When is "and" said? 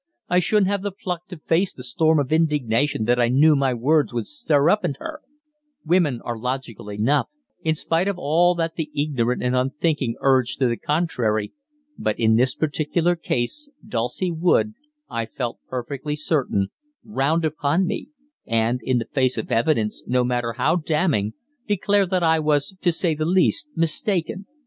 9.43-9.55, 18.47-18.79